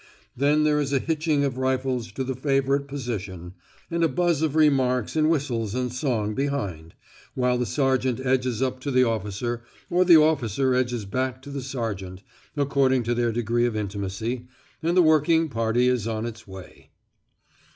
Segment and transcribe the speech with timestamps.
[0.35, 3.53] Then there is a hitching of rifles to the favourite position,
[3.91, 6.95] and a buzz of remarks and whistles and song behind,
[7.35, 9.61] while the sergeant edges up to the officer
[9.91, 12.23] or the officer edges back to the sergeant,
[12.57, 14.47] according to their degree of intimacy,
[14.81, 16.89] and the working party is on its way.